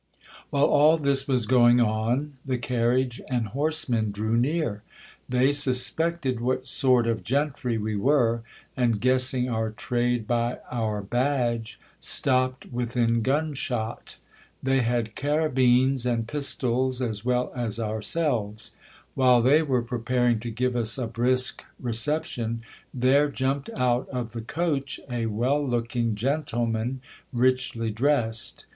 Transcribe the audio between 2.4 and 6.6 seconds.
the carriage and horsemen drew near. They suspected